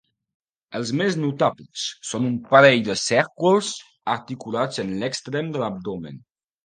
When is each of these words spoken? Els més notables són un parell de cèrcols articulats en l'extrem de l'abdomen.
Els 0.79 0.93
més 1.01 1.17
notables 1.25 1.83
són 2.11 2.25
un 2.29 2.39
parell 2.53 2.81
de 2.87 2.95
cèrcols 3.03 3.69
articulats 4.15 4.85
en 4.85 4.97
l'extrem 5.05 5.53
de 5.57 5.63
l'abdomen. 5.67 6.19